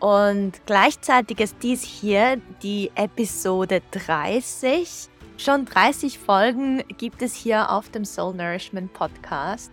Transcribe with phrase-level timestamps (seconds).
[0.00, 5.08] und gleichzeitig ist dies hier die Episode 30.
[5.38, 9.70] Schon 30 Folgen gibt es hier auf dem Soul Nourishment Podcast.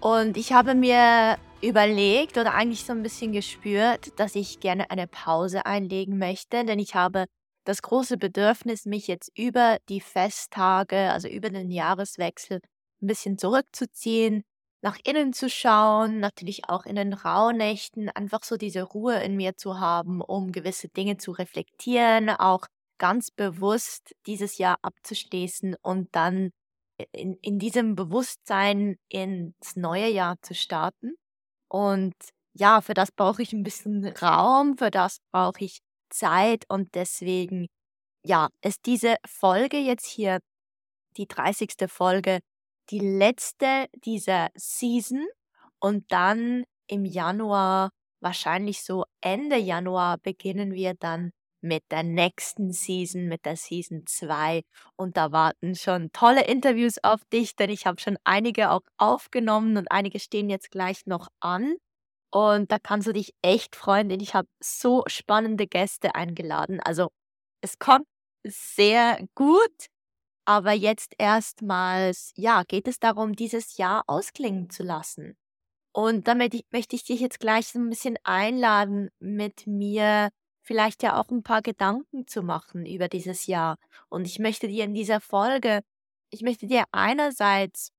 [0.00, 5.06] Und ich habe mir überlegt oder eigentlich so ein bisschen gespürt, dass ich gerne eine
[5.06, 7.26] Pause einlegen möchte, denn ich habe
[7.64, 12.60] das große Bedürfnis, mich jetzt über die Festtage, also über den Jahreswechsel,
[13.02, 14.42] ein bisschen zurückzuziehen,
[14.82, 19.56] nach innen zu schauen, natürlich auch in den Rauhnächten, einfach so diese Ruhe in mir
[19.56, 22.66] zu haben, um gewisse Dinge zu reflektieren, auch
[22.98, 26.50] ganz bewusst dieses Jahr abzuschließen und dann
[27.12, 31.14] in, in diesem Bewusstsein ins neue Jahr zu starten.
[31.68, 32.14] Und
[32.54, 37.68] ja, für das brauche ich ein bisschen Raum, für das brauche ich Zeit und deswegen,
[38.24, 40.40] ja, ist diese Folge jetzt hier,
[41.16, 41.74] die 30.
[41.88, 42.40] Folge,
[42.90, 45.26] die letzte dieser Season
[45.80, 51.30] und dann im Januar, wahrscheinlich so Ende Januar, beginnen wir dann
[51.62, 54.62] mit der nächsten Season, mit der Season 2.
[54.96, 59.76] Und da warten schon tolle Interviews auf dich, denn ich habe schon einige auch aufgenommen
[59.76, 61.74] und einige stehen jetzt gleich noch an.
[62.32, 66.80] Und da kannst du dich echt freuen, denn ich habe so spannende Gäste eingeladen.
[66.80, 67.10] Also
[67.62, 68.06] es kommt
[68.44, 69.86] sehr gut.
[70.50, 75.36] Aber jetzt erstmals, ja, geht es darum, dieses Jahr ausklingen zu lassen.
[75.92, 80.30] Und damit ich, möchte ich dich jetzt gleich so ein bisschen einladen, mit mir
[80.60, 83.76] vielleicht ja auch ein paar Gedanken zu machen über dieses Jahr.
[84.08, 85.82] Und ich möchte dir in dieser Folge,
[86.30, 87.92] ich möchte dir einerseits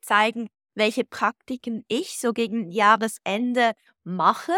[0.00, 3.72] zeigen, welche Praktiken ich so gegen Jahresende
[4.04, 4.54] mache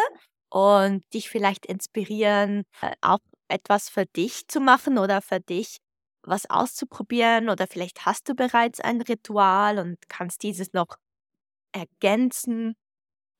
[0.51, 5.79] und dich vielleicht inspirieren, äh, auch etwas für dich zu machen oder für dich
[6.27, 10.97] was auszuprobieren oder vielleicht hast du bereits ein Ritual und kannst dieses noch
[11.73, 12.77] ergänzen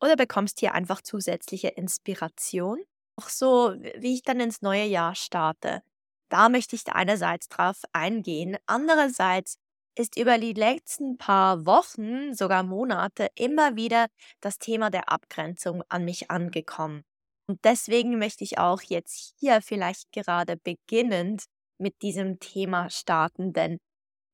[0.01, 2.79] oder bekommst hier einfach zusätzliche Inspiration.
[3.17, 5.83] Auch so, wie ich dann ins neue Jahr starte.
[6.29, 8.57] Da möchte ich einerseits drauf eingehen.
[8.67, 9.57] Andererseits
[9.97, 14.07] ist über die letzten paar Wochen, sogar Monate, immer wieder
[14.41, 17.05] das Thema der Abgrenzung an mich angekommen.
[17.49, 21.45] Und deswegen möchte ich auch jetzt hier vielleicht gerade beginnend
[21.79, 23.79] mit diesem Thema starten, denn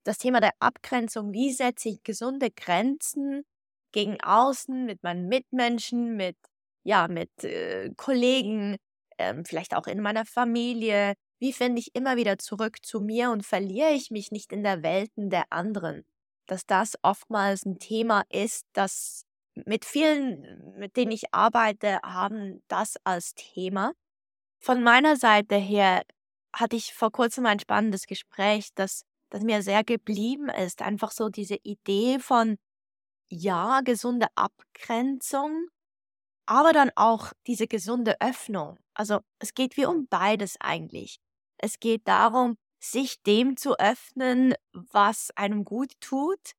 [0.04, 3.44] das Thema der Abgrenzung, wie setze ich gesunde Grenzen
[3.92, 6.36] gegen außen mit meinen Mitmenschen, mit
[6.84, 8.76] ja, mit äh, Kollegen,
[9.18, 13.44] ähm, vielleicht auch in meiner Familie, wie finde ich immer wieder zurück zu mir und
[13.44, 16.04] verliere ich mich nicht in der Welten der anderen?
[16.46, 19.24] Dass das oftmals ein Thema ist, das
[19.54, 23.92] mit vielen, mit denen ich arbeite, haben das als Thema.
[24.60, 26.02] Von meiner Seite her
[26.54, 30.82] hatte ich vor kurzem ein spannendes Gespräch, das, das mir sehr geblieben ist.
[30.82, 32.58] Einfach so diese Idee von,
[33.30, 35.68] ja, gesunde Abgrenzung,
[36.46, 38.78] aber dann auch diese gesunde Öffnung.
[38.94, 41.18] Also es geht wie um beides eigentlich.
[41.58, 46.52] Es geht darum, sich dem zu öffnen, was einem gut tut,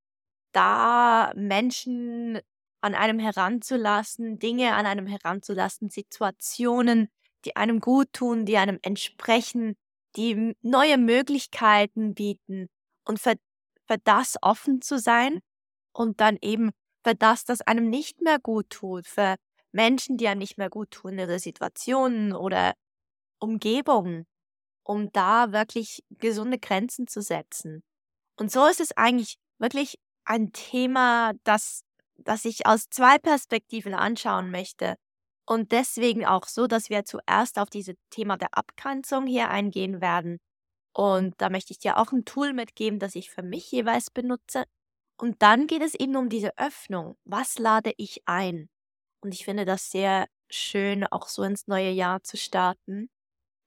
[0.53, 2.39] da Menschen
[2.81, 7.09] an einem heranzulassen, Dinge an einem heranzulassen, Situationen,
[7.45, 9.75] die einem gut tun, die einem entsprechen,
[10.15, 12.69] die neue Möglichkeiten bieten
[13.05, 13.35] und für,
[13.87, 15.39] für das offen zu sein
[15.93, 16.71] und dann eben
[17.03, 19.35] für das, das einem nicht mehr gut tut, für
[19.71, 22.73] Menschen, die einem nicht mehr gut tun, ihre Situationen oder
[23.39, 24.25] Umgebungen,
[24.83, 27.83] um da wirklich gesunde Grenzen zu setzen.
[28.37, 31.83] Und so ist es eigentlich wirklich ein Thema, das,
[32.15, 34.95] das ich aus zwei Perspektiven anschauen möchte.
[35.45, 40.39] Und deswegen auch so, dass wir zuerst auf dieses Thema der Abgrenzung hier eingehen werden.
[40.93, 44.65] Und da möchte ich dir auch ein Tool mitgeben, das ich für mich jeweils benutze.
[45.17, 47.17] Und dann geht es eben um diese Öffnung.
[47.25, 48.69] Was lade ich ein?
[49.21, 53.09] Und ich finde das sehr schön, auch so ins neue Jahr zu starten.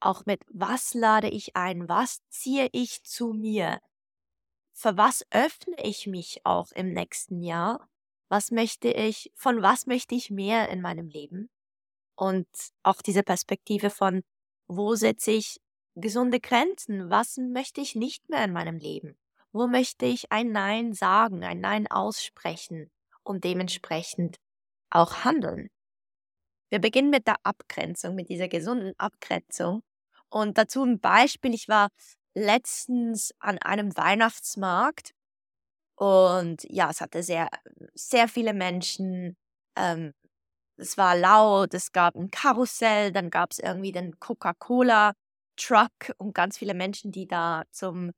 [0.01, 1.89] Auch mit, was lade ich ein?
[1.89, 3.81] Was ziehe ich zu mir?
[4.77, 7.89] für was öffne ich mich auch im nächsten Jahr?
[8.29, 11.49] Was möchte ich, von was möchte ich mehr in meinem Leben?
[12.17, 12.49] Und
[12.83, 14.23] auch diese Perspektive von,
[14.69, 15.61] wo setze ich
[15.95, 17.11] gesunde Grenzen?
[17.11, 19.17] Was möchte ich nicht mehr in meinem Leben?
[19.53, 22.91] Wo möchte ich ein Nein sagen, ein Nein aussprechen
[23.23, 24.39] und dementsprechend
[24.91, 25.71] auch handeln?
[26.71, 29.83] Wir beginnen mit der Abgrenzung, mit dieser gesunden Abgrenzung.
[30.29, 31.55] Und dazu ein Beispiel.
[31.55, 31.89] Ich war
[32.35, 35.13] letztens an einem Weihnachtsmarkt
[35.97, 37.49] und ja, es hatte sehr,
[37.95, 39.37] sehr viele Menschen.
[39.77, 40.13] Ähm,
[40.77, 46.59] es war laut, es gab ein Karussell, dann gab es irgendwie den Coca-Cola-Truck und ganz
[46.59, 48.13] viele Menschen, die da zum,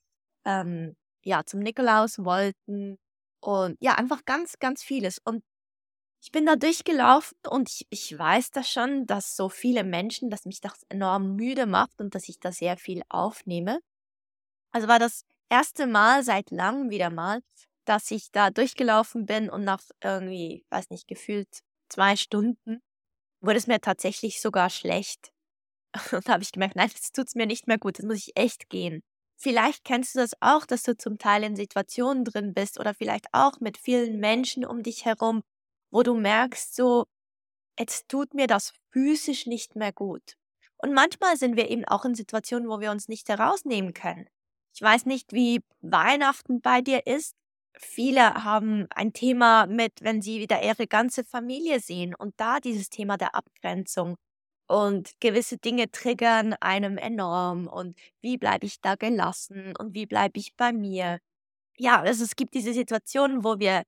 [0.44, 2.98] ähm, ja, zum Nikolaus wollten.
[3.40, 5.18] Und ja, einfach ganz, ganz vieles.
[5.24, 5.44] Und
[6.20, 10.44] ich bin da durchgelaufen und ich, ich weiß das schon, dass so viele Menschen, dass
[10.46, 13.80] mich das enorm müde macht und dass ich da sehr viel aufnehme.
[14.72, 17.40] Also war das erste Mal seit langem wieder mal,
[17.84, 22.80] dass ich da durchgelaufen bin und nach irgendwie, weiß nicht, gefühlt zwei Stunden
[23.40, 25.32] wurde es mir tatsächlich sogar schlecht.
[26.12, 28.18] Und da habe ich gemerkt, nein, jetzt tut es mir nicht mehr gut, jetzt muss
[28.18, 29.02] ich echt gehen.
[29.40, 33.26] Vielleicht kennst du das auch, dass du zum Teil in Situationen drin bist oder vielleicht
[33.32, 35.42] auch mit vielen Menschen um dich herum,
[35.92, 37.06] wo du merkst, so,
[37.78, 40.34] jetzt tut mir das physisch nicht mehr gut.
[40.76, 44.28] Und manchmal sind wir eben auch in Situationen, wo wir uns nicht herausnehmen können.
[44.74, 47.34] Ich weiß nicht, wie Weihnachten bei dir ist.
[47.80, 52.90] Viele haben ein Thema mit, wenn sie wieder ihre ganze Familie sehen und da dieses
[52.90, 54.16] Thema der Abgrenzung
[54.68, 60.38] und gewisse Dinge triggern einem enorm und wie bleibe ich da gelassen und wie bleibe
[60.38, 61.20] ich bei mir.
[61.78, 63.84] Ja, also es gibt diese Situationen, wo wir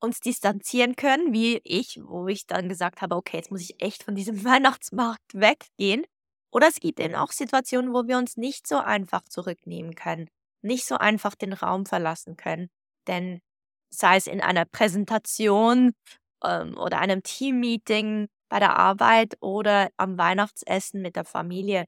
[0.00, 4.02] uns distanzieren können, wie ich, wo ich dann gesagt habe, okay, jetzt muss ich echt
[4.04, 6.06] von diesem Weihnachtsmarkt weggehen.
[6.52, 10.28] Oder es gibt eben auch Situationen, wo wir uns nicht so einfach zurücknehmen können,
[10.62, 12.70] nicht so einfach den Raum verlassen können.
[13.06, 13.40] Denn
[13.90, 15.92] sei es in einer Präsentation
[16.44, 21.86] ähm, oder einem Teammeeting bei der Arbeit oder am Weihnachtsessen mit der Familie,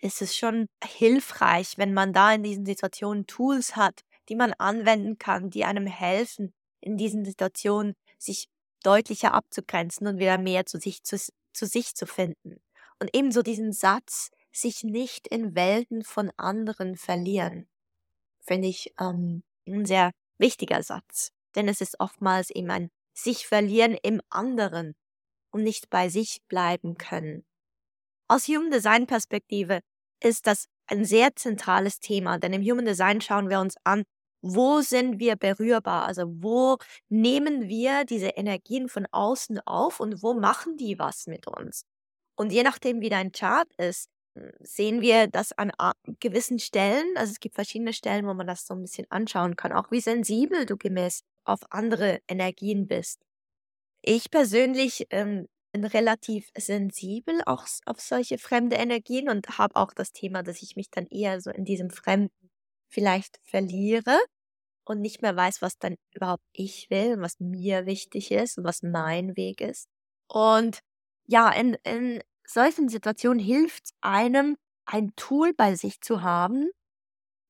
[0.00, 5.18] ist es schon hilfreich, wenn man da in diesen Situationen Tools hat, die man anwenden
[5.18, 8.48] kann, die einem helfen, in diesen Situationen sich
[8.82, 11.16] deutlicher abzugrenzen und wieder mehr zu sich zu,
[11.52, 12.60] zu sich zu finden.
[13.00, 17.68] Und ebenso diesen Satz, sich nicht in Welten von anderen verlieren,
[18.40, 21.30] finde ich ähm, ein sehr wichtiger Satz.
[21.54, 24.94] Denn es ist oftmals eben ein sich verlieren im anderen
[25.50, 27.44] und nicht bei sich bleiben können.
[28.28, 29.80] Aus Human Design Perspektive
[30.22, 34.04] ist das ein sehr zentrales Thema, denn im Human Design schauen wir uns an,
[34.40, 36.06] wo sind wir berührbar?
[36.06, 41.46] Also wo nehmen wir diese Energien von außen auf und wo machen die was mit
[41.46, 41.84] uns?
[42.36, 44.08] Und je nachdem, wie dein Chart ist,
[44.60, 45.72] sehen wir das an
[46.20, 47.06] gewissen Stellen.
[47.16, 50.00] Also es gibt verschiedene Stellen, wo man das so ein bisschen anschauen kann, auch wie
[50.00, 53.22] sensibel du gemäß auf andere Energien bist.
[54.02, 60.12] Ich persönlich ähm, bin relativ sensibel auch auf solche fremde Energien und habe auch das
[60.12, 62.50] Thema, dass ich mich dann eher so in diesem Fremden
[62.88, 64.18] vielleicht verliere
[64.84, 68.64] und nicht mehr weiß, was dann überhaupt ich will und was mir wichtig ist und
[68.64, 69.88] was mein Weg ist.
[70.28, 70.80] Und
[71.26, 74.56] ja, in, in solchen Situationen hilft einem,
[74.86, 76.70] ein Tool bei sich zu haben,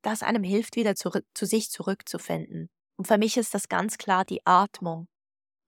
[0.02, 2.68] das einem hilft, wieder zurück, zu sich zurückzufinden.
[2.96, 5.06] Und für mich ist das ganz klar die Atmung.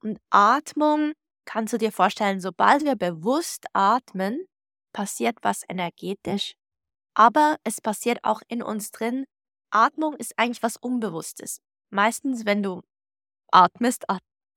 [0.03, 1.13] Und Atmung
[1.45, 4.47] kannst du dir vorstellen, sobald wir bewusst atmen,
[4.93, 6.55] passiert was energetisch.
[7.15, 9.27] Aber es passiert auch in uns drin
[9.71, 11.61] Atmung ist eigentlich was Unbewusstes.
[11.91, 12.83] Meistens, wenn du
[13.53, 14.05] atmest,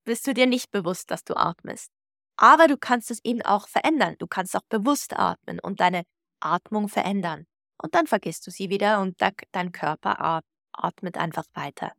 [0.04, 1.90] bist du dir nicht bewusst, dass du atmest.
[2.36, 4.16] Aber du kannst es eben auch verändern.
[4.18, 6.04] Du kannst auch bewusst atmen und deine
[6.40, 7.46] Atmung verändern.
[7.80, 9.20] Und dann vergisst du sie wieder und
[9.52, 11.92] dein Körper atmet einfach weiter.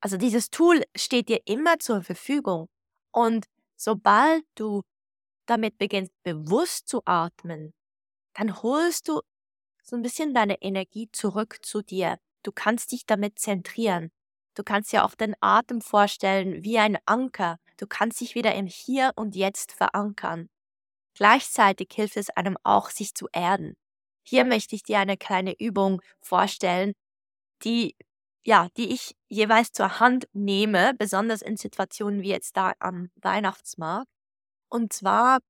[0.00, 2.68] Also dieses Tool steht dir immer zur Verfügung.
[3.10, 4.82] Und sobald du
[5.46, 7.72] damit beginnst, bewusst zu atmen,
[8.34, 9.20] dann holst du
[9.82, 12.18] so ein bisschen deine Energie zurück zu dir.
[12.42, 14.10] Du kannst dich damit zentrieren.
[14.54, 17.58] Du kannst ja auch den Atem vorstellen wie ein Anker.
[17.76, 20.48] Du kannst dich wieder im Hier und Jetzt verankern.
[21.14, 23.76] Gleichzeitig hilft es einem auch, sich zu erden.
[24.24, 26.94] Hier möchte ich dir eine kleine Übung vorstellen,
[27.64, 27.96] die,
[28.44, 34.08] ja, die ich jeweils zur Hand nehme, besonders in Situationen wie jetzt da am Weihnachtsmarkt.
[34.68, 35.40] Und zwar,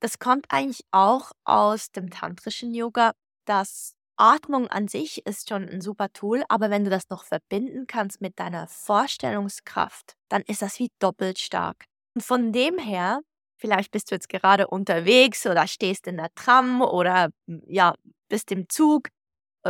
[0.00, 3.12] das kommt eigentlich auch aus dem tantrischen Yoga
[3.46, 7.86] dass Atmung an sich ist schon ein super Tool, aber wenn du das noch verbinden
[7.86, 11.84] kannst mit deiner Vorstellungskraft, dann ist das wie doppelt stark.
[12.14, 13.20] Und von dem her,
[13.58, 17.94] vielleicht bist du jetzt gerade unterwegs oder stehst in der Tram oder hm, ja,
[18.28, 19.08] bist im Zug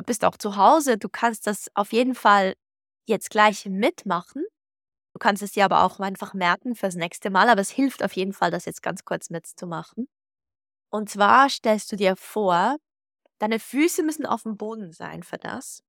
[0.03, 2.55] bist auch zu Hause, du kannst das auf jeden Fall
[3.07, 4.45] jetzt gleich mitmachen.
[5.15, 8.13] Du kannst es dir aber auch einfach merken fürs nächste Mal, aber es hilft auf
[8.15, 10.09] jeden Fall, das jetzt ganz kurz mitzumachen.
[10.91, 12.77] Und zwar stellst du dir vor,
[13.39, 15.83] deine Füße müssen auf dem Boden sein für das.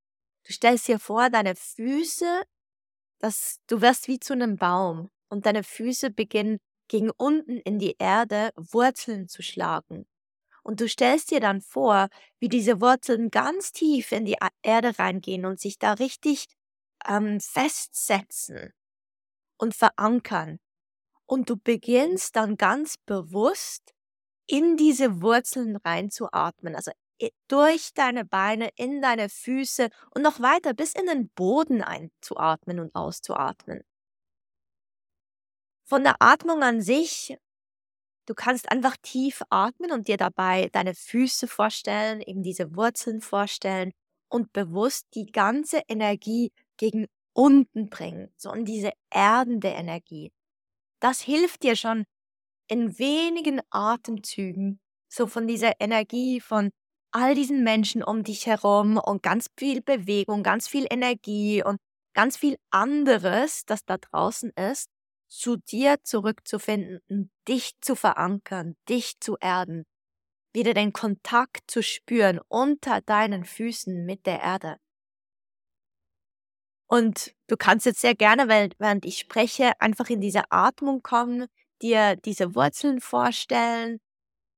[0.46, 2.44] Du stellst dir vor, deine Füße,
[3.20, 7.96] dass du wirst wie zu einem Baum und deine Füße beginnen gegen unten in die
[7.98, 10.06] Erde Wurzeln zu schlagen.
[10.64, 12.10] Und du stellst dir dann vor,
[12.40, 16.46] wie diese Wurzeln ganz tief in die Erde reingehen und sich da richtig
[17.08, 18.74] ähm, festsetzen
[19.58, 20.60] und verankern.
[21.28, 23.94] Und du beginnst dann ganz bewusst
[24.48, 26.92] in diese Wurzeln reinzuatmen, also
[27.48, 32.96] durch deine Beine, in deine Füße und noch weiter bis in den Boden einzuatmen und
[32.96, 33.84] auszuatmen.
[35.88, 37.38] Von der Atmung an sich,
[38.26, 43.92] du kannst einfach tief atmen und dir dabei deine Füße vorstellen, eben diese Wurzeln vorstellen
[44.28, 50.32] und bewusst die ganze Energie gegen unten bringen, so in diese erdende Energie.
[51.00, 52.06] Das hilft dir schon
[52.68, 56.72] in wenigen Atemzügen, so von dieser Energie von
[57.16, 61.78] all diesen Menschen um dich herum und ganz viel Bewegung, ganz viel Energie und
[62.14, 64.90] ganz viel anderes, das da draußen ist,
[65.30, 69.86] zu dir zurückzufinden dich zu verankern, dich zu erden,
[70.54, 74.78] wieder den Kontakt zu spüren unter deinen Füßen mit der Erde.
[76.88, 81.48] Und du kannst jetzt sehr gerne, während ich spreche, einfach in diese Atmung kommen,
[81.82, 84.00] dir diese Wurzeln vorstellen,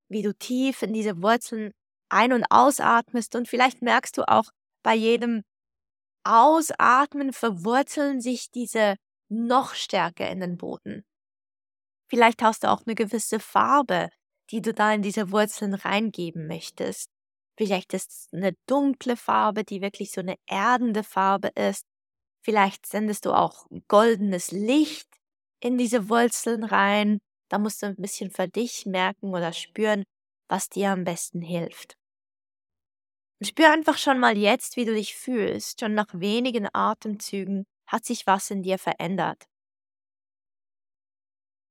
[0.09, 1.71] wie du tief in diese Wurzeln
[2.09, 4.49] ein- und ausatmest und vielleicht merkst du auch
[4.83, 5.43] bei jedem
[6.23, 8.95] Ausatmen verwurzeln sich diese
[9.29, 11.05] noch stärker in den Boden.
[12.09, 14.09] Vielleicht hast du auch eine gewisse Farbe,
[14.49, 17.09] die du da in diese Wurzeln reingeben möchtest.
[17.57, 21.85] Vielleicht ist es eine dunkle Farbe, die wirklich so eine erdende Farbe ist.
[22.43, 25.07] Vielleicht sendest du auch goldenes Licht
[25.59, 27.19] in diese Wurzeln rein.
[27.49, 30.03] Da musst du ein bisschen für dich merken oder spüren,
[30.47, 31.97] was dir am besten hilft.
[33.41, 35.79] Spür einfach schon mal jetzt, wie du dich fühlst.
[35.79, 39.45] Schon nach wenigen Atemzügen hat sich was in dir verändert.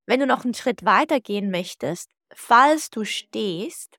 [0.06, 3.98] Wenn du noch einen Schritt weiter gehen möchtest, falls du stehst,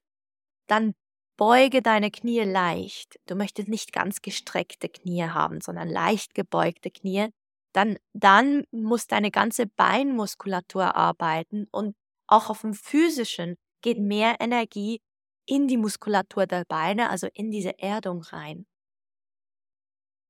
[0.67, 0.93] dann
[1.37, 3.19] beuge deine Knie leicht.
[3.27, 7.27] Du möchtest nicht ganz gestreckte Knie haben, sondern leicht gebeugte Knie.
[7.73, 11.95] Dann, dann muss deine ganze Beinmuskulatur arbeiten und
[12.27, 15.01] auch auf dem physischen geht mehr Energie
[15.45, 18.65] in die Muskulatur der Beine, also in diese Erdung rein.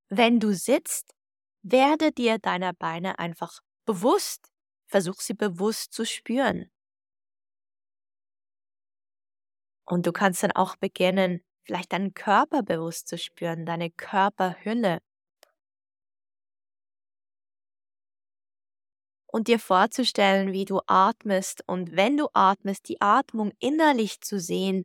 [0.09, 1.15] Wenn du sitzt,
[1.63, 4.51] werde dir deiner Beine einfach bewusst.
[4.89, 6.71] Versuch sie bewusst zu spüren.
[9.85, 14.99] Und du kannst dann auch beginnen, vielleicht deinen Körper bewusst zu spüren, deine Körperhülle.
[19.37, 24.83] Und dir vorzustellen, wie du atmest und wenn du atmest, die Atmung innerlich zu sehen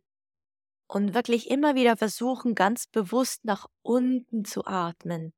[0.87, 5.33] und wirklich immer wieder versuchen, ganz bewusst nach unten zu atmen.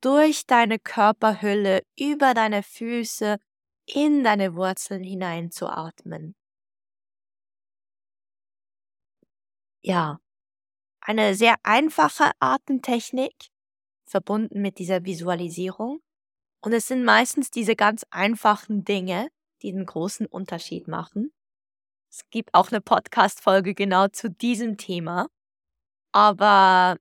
[0.00, 3.36] Durch deine Körperhülle, über deine Füße,
[3.84, 6.34] in deine Wurzeln hinein zu atmen.
[9.86, 10.18] ja,
[11.00, 13.50] eine sehr einfache Atemtechnik,
[14.04, 16.00] verbunden mit dieser Visualisierung.
[16.66, 19.28] Und es sind meistens diese ganz einfachen Dinge,
[19.62, 21.32] die einen großen Unterschied machen.
[22.10, 25.28] Es gibt auch eine Podcast-Folge genau zu diesem Thema.
[26.10, 26.96] Aber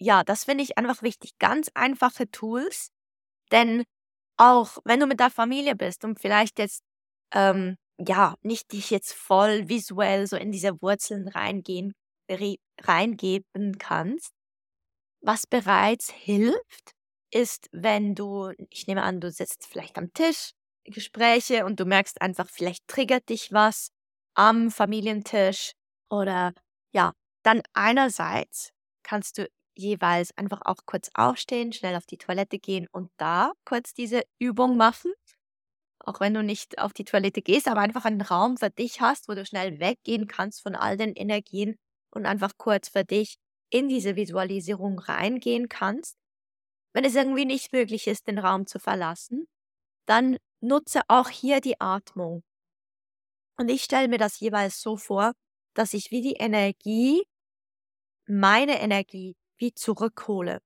[0.00, 1.38] ja, das finde ich einfach wichtig.
[1.38, 2.90] Ganz einfache Tools.
[3.52, 3.84] Denn
[4.36, 6.82] auch wenn du mit der Familie bist und vielleicht jetzt
[7.32, 11.92] ähm, ja nicht dich jetzt voll visuell so in diese Wurzeln reingehen
[12.28, 14.32] reingeben kannst.
[15.20, 16.96] Was bereits hilft,
[17.30, 20.52] ist, wenn du, ich nehme an, du sitzt vielleicht am Tisch,
[20.84, 23.90] Gespräche und du merkst einfach, vielleicht triggert dich was
[24.34, 25.72] am Familientisch
[26.08, 26.52] oder
[26.92, 28.70] ja, dann einerseits
[29.02, 33.94] kannst du jeweils einfach auch kurz aufstehen, schnell auf die Toilette gehen und da kurz
[33.94, 35.12] diese Übung machen.
[36.04, 39.28] Auch wenn du nicht auf die Toilette gehst, aber einfach einen Raum für dich hast,
[39.28, 41.76] wo du schnell weggehen kannst von all den Energien
[42.10, 43.36] und einfach kurz für dich
[43.70, 46.16] in diese Visualisierung reingehen kannst.
[46.92, 49.46] Wenn es irgendwie nicht möglich ist, den Raum zu verlassen,
[50.06, 52.42] dann nutze auch hier die Atmung.
[53.56, 55.32] Und ich stelle mir das jeweils so vor,
[55.74, 57.22] dass ich wie die Energie,
[58.26, 60.60] meine Energie, wie zurückhole.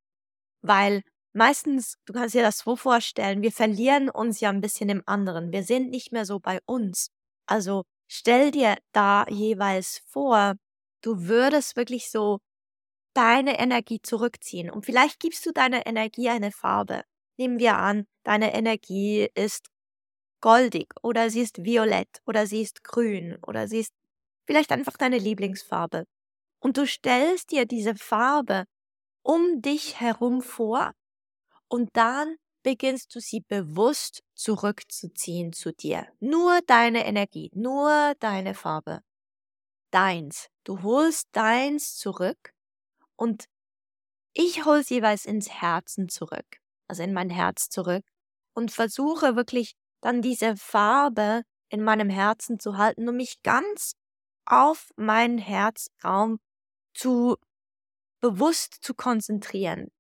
[0.63, 1.03] Weil
[1.33, 5.53] meistens, du kannst dir das so vorstellen, wir verlieren uns ja ein bisschen im anderen.
[5.53, 7.11] Wir sind nicht mehr so bei uns.
[7.47, 10.55] Also stell dir da jeweils vor,
[11.03, 12.39] du würdest wirklich so
[13.15, 14.71] deine Energie zurückziehen.
[14.71, 17.05] Und vielleicht gibst du deiner Energie eine Farbe.
[17.37, 19.71] Nehmen wir an, deine Energie ist
[20.41, 23.95] goldig oder sie ist violett oder sie ist grün oder sie ist
[24.47, 26.07] vielleicht einfach deine Lieblingsfarbe.
[26.61, 28.67] Und du stellst dir diese Farbe
[29.23, 30.93] um dich herum vor
[31.69, 36.07] und dann beginnst du sie bewusst zurückzuziehen zu dir.
[36.21, 39.01] Nur deine Energie, nur deine Farbe.
[39.91, 40.49] Deins.
[40.65, 42.54] Du holst deins zurück
[43.17, 43.47] und
[44.33, 48.05] ich hole sie jeweils ins Herzen zurück, also in mein Herz zurück
[48.55, 53.95] und versuche wirklich dann diese Farbe in meinem Herzen zu halten und mich ganz
[54.47, 56.39] auf meinen Herzraum
[56.95, 57.37] zu
[58.21, 59.91] bewusst zu konzentrieren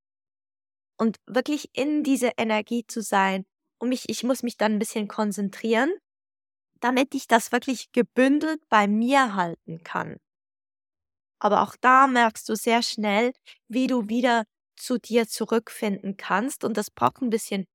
[0.97, 3.45] und wirklich in diese Energie zu sein.
[3.79, 5.93] Und mich, ich muss mich dann ein bisschen konzentrieren,
[6.81, 10.19] damit ich das wirklich gebündelt bei mir halten kann.
[11.45, 13.35] Aber auch da merkst du sehr schnell,
[13.69, 14.45] wie du wieder
[14.77, 16.65] zu dir zurückfinden kannst.
[16.65, 17.67] Und das braucht ein bisschen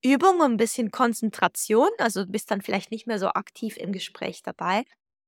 [0.00, 1.88] Übung und ein bisschen Konzentration.
[1.98, 4.84] Also du bist dann vielleicht nicht mehr so aktiv im Gespräch dabei.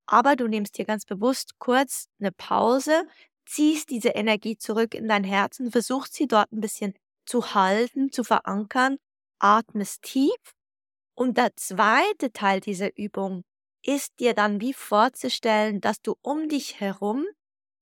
[0.07, 3.03] Aber du nimmst dir ganz bewusst kurz eine Pause,
[3.47, 6.95] ziehst diese Energie zurück in dein Herzen, versuchst sie dort ein bisschen
[7.27, 8.99] zu halten, zu verankern,
[9.41, 10.55] atmest tief.
[11.17, 13.43] Und der zweite Teil dieser Übung
[13.85, 17.27] ist dir dann wie vorzustellen, dass du um dich herum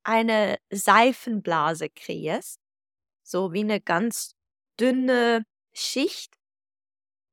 [0.07, 2.61] eine Seifenblase kreierst,
[3.23, 4.35] so wie eine ganz
[4.79, 5.45] dünne
[5.75, 6.35] Schicht,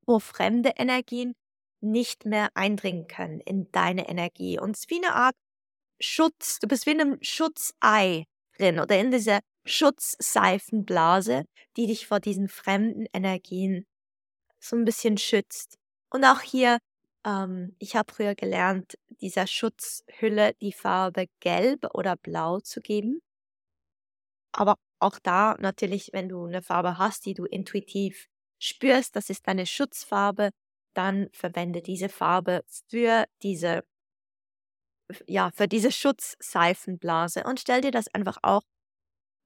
[0.06, 1.34] wo fremde Energien
[1.80, 4.58] nicht mehr eindringen können in deine Energie.
[4.58, 5.36] Und es ist wie eine Art
[6.00, 8.24] Schutz, du bist wie in einem Schutzei
[8.56, 11.44] drin oder in dieser Schutzseifenblase,
[11.76, 13.86] die dich vor diesen fremden Energien
[14.58, 15.78] so ein bisschen schützt.
[16.10, 16.78] Und auch hier,
[17.24, 23.20] ähm, ich habe früher gelernt, dieser Schutzhülle die Farbe gelb oder blau zu geben.
[24.52, 29.46] Aber auch da natürlich, wenn du eine Farbe hast, die du intuitiv spürst, das ist
[29.48, 30.50] deine Schutzfarbe,
[30.94, 33.82] dann verwende diese Farbe für diese
[35.26, 38.62] ja, für diese Schutzseifenblase und stell dir das einfach auch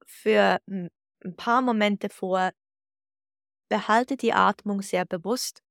[0.05, 0.89] für ein
[1.37, 2.51] paar Momente vor.
[3.67, 5.63] Behalte die Atmung sehr bewusst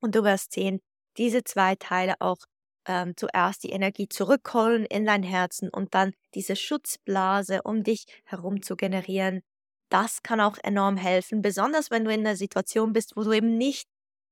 [0.00, 0.80] und du wirst sehen,
[1.18, 2.38] diese zwei Teile auch
[2.86, 8.62] ähm, zuerst die Energie zurückholen in dein Herzen und dann diese Schutzblase um dich herum
[8.62, 9.42] zu generieren.
[9.88, 13.56] Das kann auch enorm helfen, besonders wenn du in einer Situation bist, wo du eben
[13.56, 13.88] nicht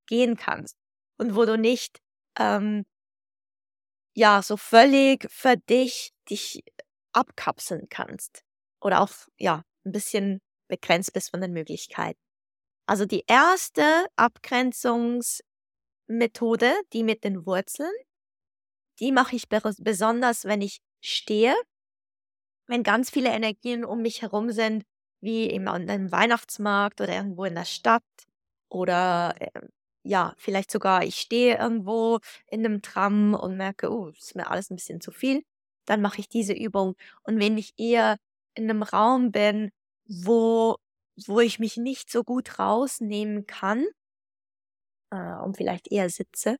[0.07, 0.77] gehen kannst
[1.19, 2.01] und wo du nicht
[2.39, 2.85] ähm,
[4.17, 6.63] ja so völlig für dich dich
[7.13, 8.43] abkapseln kannst
[8.81, 12.19] oder auch ja ein bisschen begrenzt bist von den Möglichkeiten.
[12.87, 14.07] Also die erste
[16.09, 17.93] Abgrenzungsmethode, die mit den Wurzeln,
[19.01, 21.55] die mache ich besonders, wenn ich stehe,
[22.67, 24.85] wenn ganz viele Energien um mich herum sind,
[25.21, 28.05] wie eben an einem Weihnachtsmarkt oder irgendwo in der Stadt
[28.69, 29.51] oder äh,
[30.03, 34.71] ja, vielleicht sogar ich stehe irgendwo in einem Tram und merke, oh, ist mir alles
[34.71, 35.43] ein bisschen zu viel,
[35.87, 36.95] dann mache ich diese Übung.
[37.23, 38.19] Und wenn ich eher
[38.55, 39.71] in einem Raum bin,
[40.07, 40.77] wo
[41.27, 43.87] wo ich mich nicht so gut rausnehmen kann,
[45.15, 46.57] äh, und vielleicht eher sitze,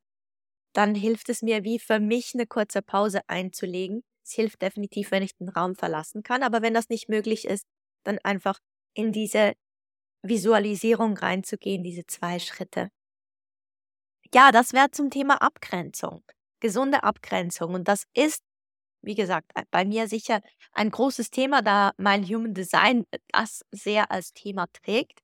[0.75, 4.03] dann hilft es mir, wie für mich eine kurze Pause einzulegen.
[4.25, 7.67] Es hilft definitiv, wenn ich den Raum verlassen kann, aber wenn das nicht möglich ist,
[8.05, 8.59] dann einfach
[8.95, 9.55] in diese
[10.23, 12.91] Visualisierung reinzugehen, diese zwei Schritte.
[14.35, 16.23] Ja, das wäre zum Thema Abgrenzung,
[16.61, 17.75] gesunde Abgrenzung.
[17.75, 18.43] Und das ist
[19.05, 20.41] wie gesagt, bei mir sicher
[20.73, 25.21] ein großes Thema, da mein Human Design das sehr als Thema trägt.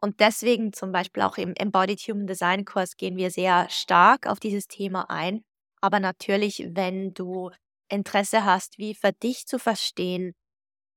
[0.00, 4.38] Und deswegen zum Beispiel auch im Embodied Human Design Kurs gehen wir sehr stark auf
[4.38, 5.42] dieses Thema ein.
[5.80, 7.50] Aber natürlich, wenn du
[7.88, 10.34] Interesse hast, wie für dich zu verstehen,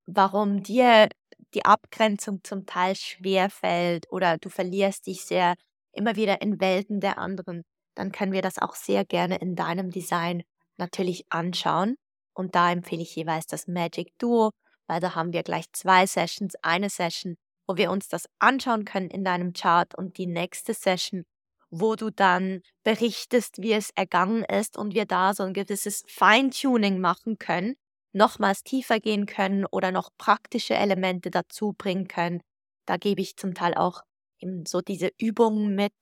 [0.05, 1.09] warum dir
[1.53, 5.55] die Abgrenzung zum Teil schwer fällt oder du verlierst dich sehr
[5.93, 7.63] immer wieder in Welten der anderen,
[7.95, 10.43] dann können wir das auch sehr gerne in deinem Design
[10.77, 11.97] natürlich anschauen.
[12.33, 14.51] Und da empfehle ich jeweils das Magic Duo,
[14.87, 16.55] weil da haben wir gleich zwei Sessions.
[16.61, 17.35] Eine Session,
[17.67, 21.23] wo wir uns das anschauen können in deinem Chart und die nächste Session,
[21.69, 26.99] wo du dann berichtest, wie es ergangen ist und wir da so ein gewisses Feintuning
[26.99, 27.75] machen können,
[28.13, 32.41] nochmals tiefer gehen können oder noch praktische Elemente dazu bringen können.
[32.85, 34.01] Da gebe ich zum Teil auch
[34.39, 35.93] eben so diese Übungen mit,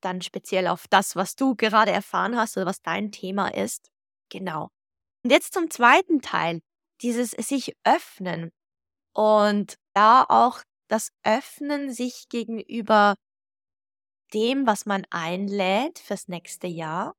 [0.00, 3.90] dann speziell auf das, was du gerade erfahren hast oder was dein Thema ist.
[4.28, 4.68] Genau.
[5.24, 6.60] Und jetzt zum zweiten Teil,
[7.00, 8.50] dieses sich öffnen
[9.14, 13.14] und da auch das Öffnen sich gegenüber
[14.34, 17.14] dem, was man einlädt fürs nächste Jahr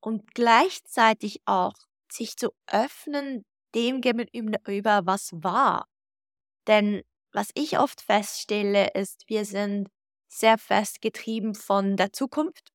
[0.00, 1.74] und gleichzeitig auch
[2.10, 5.86] sich zu öffnen dem gegenüber, was war.
[6.66, 9.88] Denn was ich oft feststelle, ist, wir sind
[10.28, 12.70] sehr fest getrieben von der Zukunft.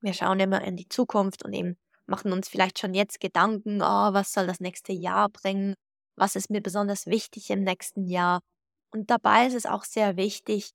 [0.00, 1.76] Wir schauen immer in die Zukunft und eben
[2.06, 5.74] machen uns vielleicht schon jetzt Gedanken, oh, was soll das nächste Jahr bringen?
[6.16, 8.40] Was ist mir besonders wichtig im nächsten Jahr?
[8.92, 10.72] Und dabei ist es auch sehr wichtig,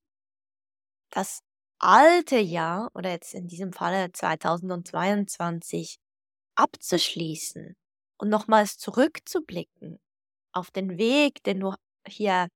[1.11, 1.39] das
[1.79, 5.97] alte Jahr oder jetzt in diesem Falle 2022
[6.55, 7.75] abzuschließen
[8.17, 9.99] und nochmals zurückzublicken
[10.53, 11.75] auf den Weg, den du
[12.07, 12.47] hier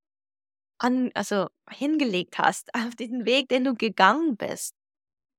[0.79, 4.73] an, also hingelegt hast, auf diesen Weg, den du gegangen bist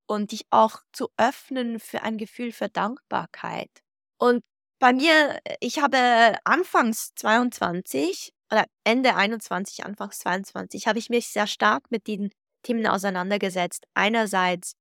[0.07, 3.71] und dich auch zu öffnen für ein Gefühl für Dankbarkeit.
[4.19, 4.43] Und
[4.81, 11.29] bei mir, äh, ich habe anfangs 22 oder Ende 21, anfangs 22, habe ich mich
[11.29, 12.31] sehr stark mit diesen
[12.63, 13.87] Themen auseinandergesetzt.
[13.95, 14.75] Einerseits,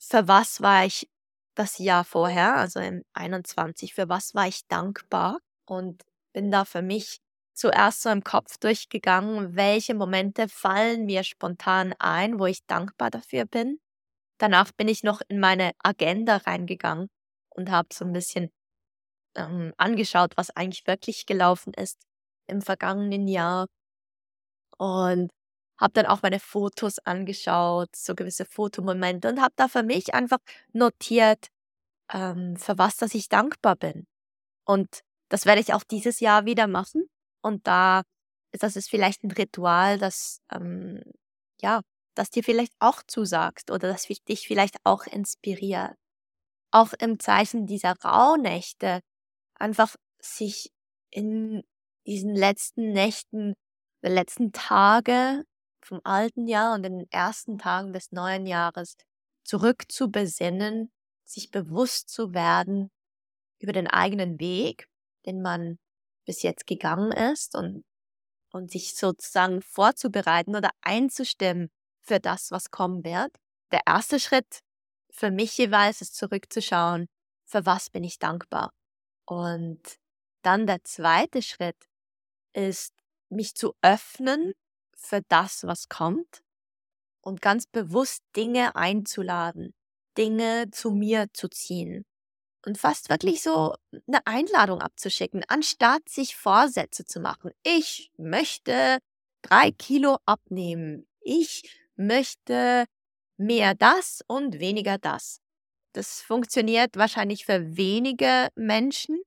[0.00, 1.08] für was war ich
[1.54, 6.82] das Jahr vorher, also im 21, für was war ich dankbar und bin da für
[6.82, 7.20] mich
[7.54, 13.44] zuerst so im Kopf durchgegangen, welche Momente fallen mir spontan ein, wo ich dankbar dafür
[13.46, 13.80] bin.
[14.38, 17.08] Danach bin ich noch in meine Agenda reingegangen
[17.50, 18.52] und habe so ein bisschen
[19.34, 22.07] ähm, angeschaut, was eigentlich wirklich gelaufen ist
[22.48, 23.66] im vergangenen Jahr
[24.78, 25.30] und
[25.80, 30.38] habe dann auch meine Fotos angeschaut, so gewisse Fotomomente und habe da für mich einfach
[30.72, 31.48] notiert,
[32.12, 34.06] ähm, für was, dass ich dankbar bin.
[34.64, 37.08] Und das werde ich auch dieses Jahr wieder machen.
[37.42, 38.02] Und da
[38.52, 41.02] ist das ist vielleicht ein Ritual, das ähm,
[41.60, 41.82] ja,
[42.14, 45.94] das dir vielleicht auch zusagt oder das dich vielleicht auch inspiriert.
[46.72, 49.00] Auch im Zeichen dieser Rauhnächte
[49.54, 50.72] einfach sich
[51.10, 51.62] in
[52.08, 53.54] diesen letzten Nächten,
[54.02, 55.44] der letzten Tage
[55.84, 58.96] vom alten Jahr und den ersten Tagen des neuen Jahres
[59.44, 60.90] zurück zu besinnen,
[61.24, 62.90] sich bewusst zu werden
[63.60, 64.88] über den eigenen Weg,
[65.26, 65.78] den man
[66.24, 67.84] bis jetzt gegangen ist und,
[68.52, 71.68] und sich sozusagen vorzubereiten oder einzustimmen
[72.00, 73.36] für das, was kommen wird.
[73.70, 74.60] Der erste Schritt
[75.10, 77.06] für mich jeweils ist zurückzuschauen,
[77.44, 78.70] für was bin ich dankbar.
[79.26, 79.98] Und
[80.42, 81.87] dann der zweite Schritt
[82.58, 82.92] ist,
[83.30, 84.52] mich zu öffnen
[84.94, 86.42] für das, was kommt
[87.20, 89.74] und ganz bewusst Dinge einzuladen,
[90.16, 92.04] Dinge zu mir zu ziehen
[92.66, 93.74] und fast wirklich so
[94.06, 97.52] eine Einladung abzuschicken, anstatt sich Vorsätze zu machen.
[97.62, 98.98] Ich möchte
[99.42, 101.06] drei Kilo abnehmen.
[101.20, 101.62] Ich
[101.96, 102.86] möchte
[103.36, 105.40] mehr das und weniger das.
[105.92, 109.20] Das funktioniert wahrscheinlich für wenige Menschen.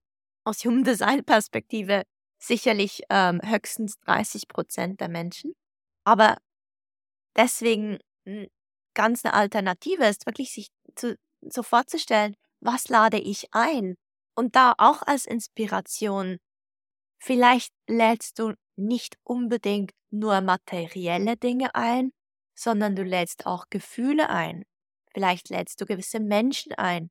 [0.44, 2.04] Aus Human Design Perspektive
[2.42, 5.54] sicherlich ähm, höchstens 30 Prozent der Menschen.
[6.04, 6.38] Aber
[7.36, 8.00] deswegen
[8.94, 13.96] ganz eine Alternative ist wirklich sich zu, so vorzustellen, was lade ich ein?
[14.36, 16.38] Und da auch als Inspiration,
[17.20, 22.12] vielleicht lädst du nicht unbedingt nur materielle Dinge ein,
[22.56, 24.64] sondern du lädst auch Gefühle ein.
[25.14, 27.10] Vielleicht lädst du gewisse Menschen ein.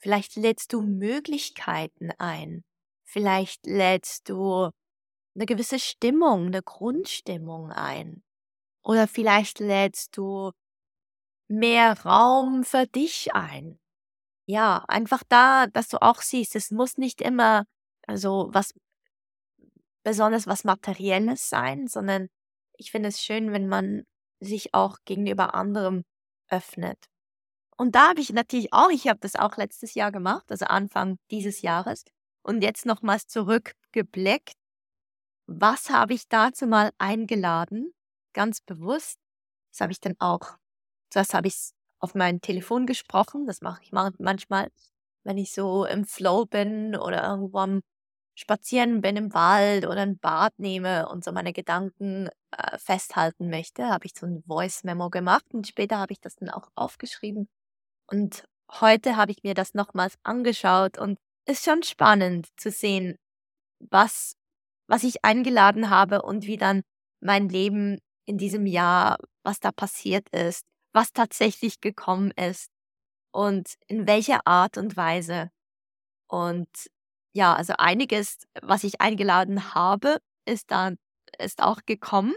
[0.00, 2.64] Vielleicht lädst du Möglichkeiten ein.
[3.10, 4.70] Vielleicht lädst du
[5.34, 8.22] eine gewisse Stimmung, eine Grundstimmung ein.
[8.82, 10.52] Oder vielleicht lädst du
[11.48, 13.78] mehr Raum für dich ein.
[14.46, 17.64] Ja, einfach da, dass du auch siehst, es muss nicht immer
[18.06, 18.74] also was
[20.02, 22.28] besonders was Materielles sein, sondern
[22.76, 24.04] ich finde es schön, wenn man
[24.40, 26.04] sich auch gegenüber anderem
[26.48, 26.98] öffnet.
[27.76, 31.18] Und da habe ich natürlich auch, ich habe das auch letztes Jahr gemacht, also Anfang
[31.30, 32.04] dieses Jahres,
[32.42, 34.54] und jetzt nochmals zurückgeblickt,
[35.46, 37.92] was habe ich dazu mal eingeladen,
[38.34, 39.18] ganz bewusst.
[39.72, 40.58] Das habe ich dann auch,
[41.10, 44.70] zuerst habe ich es auf mein Telefon gesprochen, das mache ich manchmal,
[45.24, 47.82] wenn ich so im Flow bin oder irgendwo am
[48.34, 53.88] Spazieren bin im Wald oder ein Bad nehme und so meine Gedanken äh, festhalten möchte,
[53.88, 57.48] habe ich so ein Voice-Memo gemacht und später habe ich das dann auch aufgeschrieben.
[58.06, 63.16] Und heute habe ich mir das nochmals angeschaut und ist schon spannend zu sehen,
[63.80, 64.36] was,
[64.86, 66.82] was ich eingeladen habe und wie dann
[67.20, 72.70] mein Leben in diesem Jahr, was da passiert ist, was tatsächlich gekommen ist
[73.32, 75.50] und in welcher Art und Weise.
[76.28, 76.68] Und
[77.32, 80.98] ja, also einiges, was ich eingeladen habe, ist dann
[81.38, 82.34] ist auch gekommen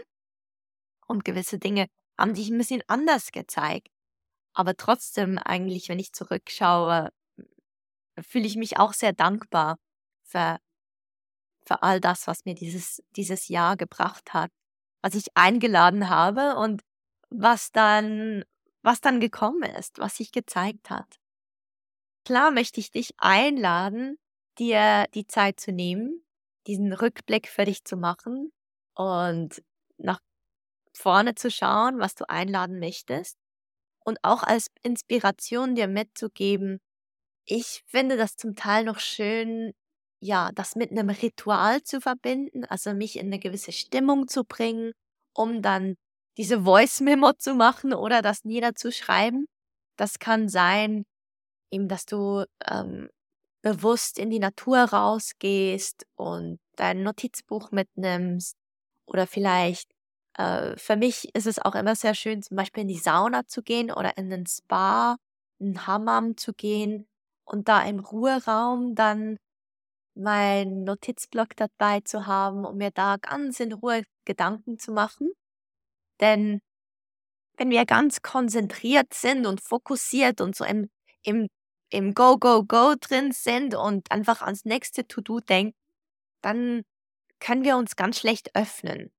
[1.06, 1.86] und gewisse Dinge
[2.18, 3.88] haben sich ein bisschen anders gezeigt.
[4.54, 7.10] Aber trotzdem eigentlich, wenn ich zurückschaue,
[8.20, 9.78] fühle ich mich auch sehr dankbar
[10.22, 10.58] für,
[11.64, 14.50] für all das, was mir dieses, dieses Jahr gebracht hat,
[15.02, 16.82] was ich eingeladen habe und
[17.30, 18.44] was dann,
[18.82, 21.18] was dann gekommen ist, was sich gezeigt hat.
[22.24, 24.18] Klar möchte ich dich einladen,
[24.58, 26.24] dir die Zeit zu nehmen,
[26.66, 28.52] diesen Rückblick für dich zu machen
[28.94, 29.62] und
[29.98, 30.20] nach
[30.92, 33.38] vorne zu schauen, was du einladen möchtest
[34.04, 36.80] und auch als Inspiration dir mitzugeben.
[37.48, 39.72] Ich finde das zum Teil noch schön,
[40.20, 44.92] ja, das mit einem Ritual zu verbinden, also mich in eine gewisse Stimmung zu bringen,
[45.34, 45.96] um dann
[46.36, 49.46] diese Voice Memo zu machen oder das niederzuschreiben.
[49.96, 51.04] Das kann sein,
[51.72, 53.08] eben, dass du ähm,
[53.62, 58.56] bewusst in die Natur rausgehst und dein Notizbuch mitnimmst
[59.06, 59.90] oder vielleicht
[60.38, 63.62] äh, für mich ist es auch immer sehr schön, zum Beispiel in die Sauna zu
[63.62, 65.16] gehen oder in den Spa,
[65.60, 67.06] in den Hammam zu gehen
[67.52, 69.36] und da im Ruheraum dann
[70.14, 75.32] meinen Notizblock dabei zu haben, um mir da ganz in Ruhe Gedanken zu machen.
[76.20, 76.60] Denn
[77.56, 80.88] wenn wir ganz konzentriert sind und fokussiert und so im,
[81.22, 81.48] im,
[81.90, 85.76] im Go, Go, Go drin sind und einfach ans nächste To-Do denken,
[86.42, 86.82] dann
[87.40, 89.12] können wir uns ganz schlecht öffnen.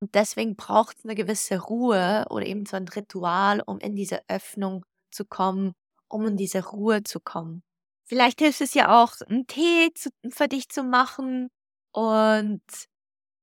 [0.00, 4.20] Und deswegen braucht es eine gewisse Ruhe oder eben so ein Ritual, um in diese
[4.28, 5.74] Öffnung zu kommen,
[6.08, 7.62] um in diese Ruhe zu kommen.
[8.08, 11.50] Vielleicht hilft es ja auch, einen Tee zu, für dich zu machen
[11.92, 12.62] und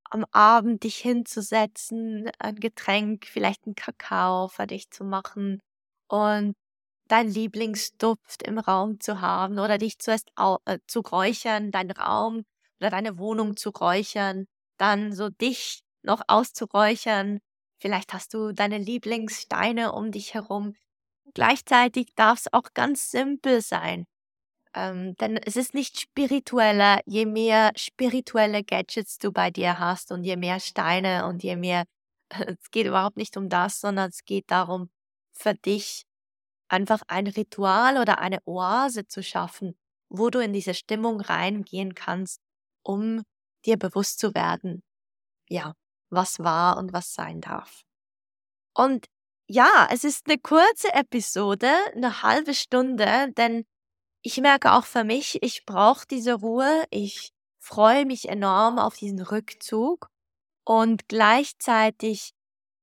[0.10, 5.62] am Abend dich hinzusetzen, ein Getränk, vielleicht einen Kakao für dich zu machen
[6.08, 6.56] und
[7.08, 10.32] dein Lieblingsduft im Raum zu haben oder dich zuerst
[10.66, 12.44] äh, zu räuchern, deinen Raum
[12.80, 14.48] oder deine Wohnung zu räuchern,
[14.78, 17.40] dann so dich noch auszuräuchern.
[17.80, 20.76] Vielleicht hast du deine Lieblingssteine um dich herum.
[21.36, 24.06] Gleichzeitig darf es auch ganz simpel sein.
[24.76, 30.26] Ähm, denn es ist nicht spiritueller, je mehr spirituelle Gadgets du bei dir hast und
[30.26, 31.86] je mehr Steine und je mehr,
[32.30, 34.90] es geht überhaupt nicht um das, sondern es geht darum,
[35.32, 36.04] für dich
[36.68, 39.78] einfach ein Ritual oder eine Oase zu schaffen,
[40.10, 42.42] wo du in diese Stimmung reingehen kannst,
[42.84, 43.24] um
[43.66, 44.84] dir bewusst zu werden,
[45.50, 45.74] ja,
[46.10, 47.84] was war und was sein darf.
[48.74, 49.06] Und
[49.48, 53.66] ja, es ist eine kurze Episode, eine halbe Stunde, denn
[54.26, 56.86] ich merke auch für mich, ich brauche diese Ruhe.
[56.90, 60.10] Ich freue mich enorm auf diesen Rückzug
[60.64, 62.32] und gleichzeitig,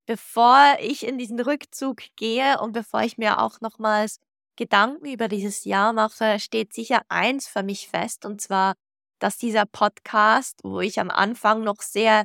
[0.07, 4.21] bevor ich in diesen Rückzug gehe und bevor ich mir auch nochmals
[4.55, 8.75] Gedanken über dieses Jahr mache, steht sicher eins für mich fest, und zwar,
[9.19, 12.25] dass dieser Podcast, wo ich am Anfang noch sehr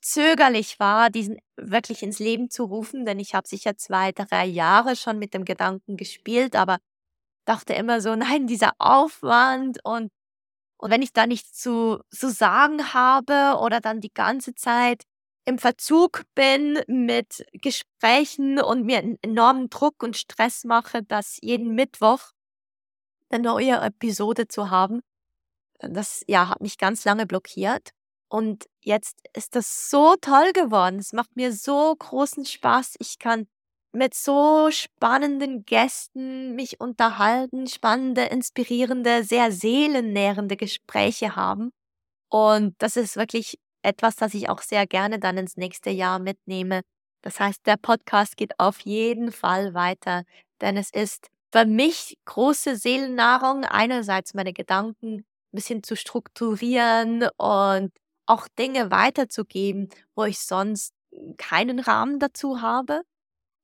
[0.00, 4.96] zögerlich war, diesen wirklich ins Leben zu rufen, denn ich habe sicher zwei, drei Jahre
[4.96, 6.78] schon mit dem Gedanken gespielt, aber
[7.44, 10.10] dachte immer so, nein, dieser Aufwand und,
[10.78, 15.04] und wenn ich da nichts zu, zu sagen habe oder dann die ganze Zeit
[15.46, 21.74] im Verzug bin mit Gesprächen und mir einen enormen Druck und Stress mache, dass jeden
[21.74, 22.32] Mittwoch
[23.30, 25.00] eine neue Episode zu haben,
[25.80, 27.90] das ja hat mich ganz lange blockiert.
[28.28, 30.98] Und jetzt ist das so toll geworden.
[30.98, 32.94] Es macht mir so großen Spaß.
[32.98, 33.46] Ich kann
[33.94, 41.70] mit so spannenden Gästen mich unterhalten, spannende, inspirierende, sehr seelennährende Gespräche haben.
[42.28, 46.82] Und das ist wirklich etwas, das ich auch sehr gerne dann ins nächste Jahr mitnehme.
[47.22, 50.24] Das heißt, der Podcast geht auf jeden Fall weiter,
[50.60, 57.92] denn es ist für mich große Seelennahrung, einerseits meine Gedanken ein bisschen zu strukturieren und
[58.26, 60.92] auch Dinge weiterzugeben, wo ich sonst
[61.36, 63.02] keinen Rahmen dazu habe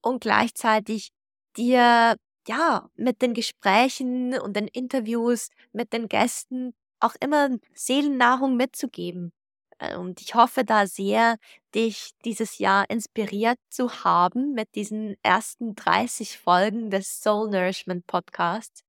[0.02, 1.10] und gleichzeitig
[1.56, 2.16] dir
[2.48, 9.32] ja mit den Gesprächen und den Interviews mit den Gästen auch immer Seelennahrung mitzugeben.
[9.78, 11.36] Äh, und ich hoffe da sehr,
[11.74, 18.82] dich dieses Jahr inspiriert zu haben mit diesen ersten 30 Folgen des Soul Nourishment Podcasts.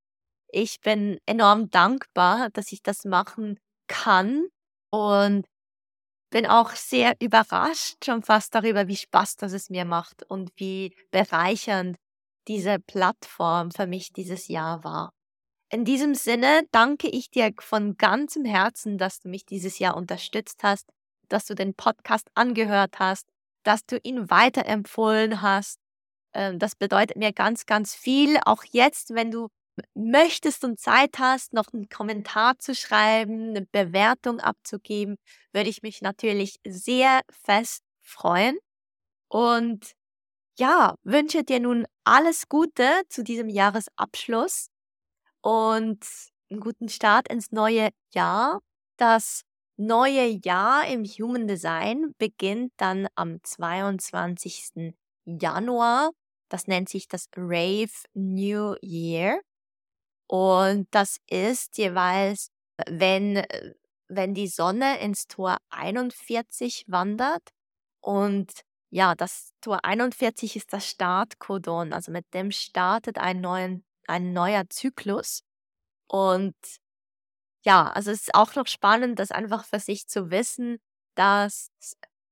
[0.49, 4.47] Ich bin enorm dankbar, dass ich das machen kann
[4.91, 5.45] und
[6.31, 10.95] bin auch sehr überrascht schon fast darüber, wie Spaß das es mir macht und wie
[11.11, 11.97] bereichernd
[12.47, 15.11] diese Plattform für mich dieses Jahr war.
[15.69, 20.63] In diesem Sinne danke ich dir von ganzem Herzen, dass du mich dieses Jahr unterstützt
[20.63, 20.89] hast,
[21.29, 23.27] dass du den Podcast angehört hast,
[23.63, 25.79] dass du ihn weiterempfohlen hast.
[26.33, 28.37] Ähm, das bedeutet mir ganz, ganz viel.
[28.45, 29.47] Auch jetzt, wenn du
[29.93, 35.17] möchtest und Zeit hast, noch einen Kommentar zu schreiben, eine Bewertung abzugeben,
[35.53, 38.57] würde ich mich natürlich sehr fest freuen.
[39.29, 39.93] Und
[40.57, 44.67] ja, wünsche dir nun alles Gute zu diesem Jahresabschluss
[45.41, 46.05] und
[46.49, 48.59] einen guten Start ins neue Jahr.
[48.97, 49.41] Das
[49.77, 54.93] neue Jahr im Human Design beginnt dann am 22.
[55.25, 56.11] Januar.
[56.49, 59.39] Das nennt sich das Rave New Year.
[60.31, 62.51] Und das ist jeweils,
[62.87, 63.45] wenn,
[64.07, 67.49] wenn die Sonne ins Tor 41 wandert.
[67.99, 68.49] Und
[68.91, 71.91] ja, das Tor 41 ist das Startkodon.
[71.91, 75.43] Also mit dem startet ein, neuen, ein neuer Zyklus.
[76.07, 76.55] Und
[77.65, 80.77] ja, also es ist auch noch spannend, das einfach für sich zu wissen,
[81.15, 81.71] dass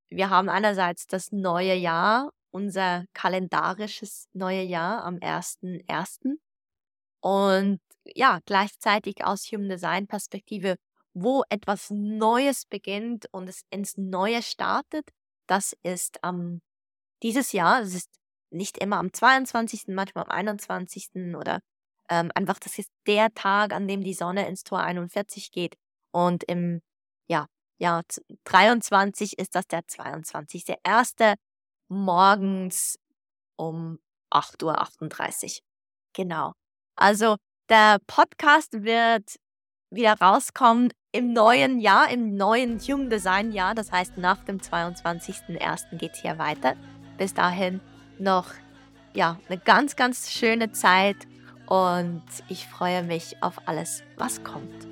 [0.10, 6.38] wir haben einerseits das neue Jahr, unser kalendarisches neue Jahr am 1.1.
[7.22, 7.82] Und
[8.16, 10.76] ja, gleichzeitig aus Human Design Perspektive,
[11.14, 15.10] wo etwas Neues beginnt und es ins Neue startet,
[15.48, 16.62] das ist ähm,
[17.24, 18.10] dieses Jahr, es ist
[18.52, 21.36] nicht immer am 22., manchmal am 21.
[21.36, 21.60] oder
[22.10, 25.76] ähm, einfach, das ist der Tag, an dem die Sonne ins Tor 41 geht.
[26.12, 26.82] Und im
[27.28, 28.04] ja, Jahr
[28.46, 30.66] 23 ist das der 22.
[30.66, 31.36] Der erste
[31.88, 33.00] morgens
[33.56, 34.00] um
[34.32, 35.66] 8.38 Uhr.
[36.14, 36.54] Genau.
[36.96, 37.38] Also
[37.70, 39.36] der Podcast wird
[39.92, 43.76] wieder rauskommen im neuen Jahr, im neuen Human Design Jahr.
[43.76, 45.98] Das heißt, nach dem 22.01.
[45.98, 46.76] geht es hier weiter.
[47.18, 47.80] Bis dahin
[48.18, 48.48] noch
[49.14, 51.18] ja, eine ganz, ganz schöne Zeit
[51.68, 54.88] und ich freue mich auf alles, was kommt.